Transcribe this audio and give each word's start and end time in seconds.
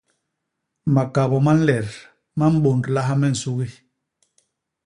Makabô 0.93 1.37
ma 1.45 1.53
nlet 1.57 1.89
ma 2.37 2.45
mbôndlaha 2.53 3.13
me 3.21 3.27
nsugi. 3.33 3.69